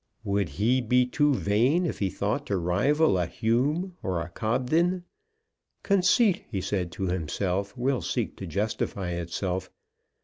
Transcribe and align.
Would 0.23 0.49
he 0.49 0.81
be 0.81 1.05
too 1.05 1.31
vain 1.35 1.85
if 1.85 1.99
he 1.99 2.09
thought 2.09 2.47
to 2.47 2.57
rival 2.57 3.19
a 3.19 3.27
Hume 3.27 3.95
or 4.01 4.19
a 4.19 4.29
Cobden? 4.29 5.03
Conceit, 5.83 6.43
he 6.49 6.59
said 6.59 6.91
to 6.93 7.03
himself, 7.03 7.77
will 7.77 8.01
seek 8.01 8.35
to 8.37 8.47
justify 8.47 9.09
itself. 9.11 9.69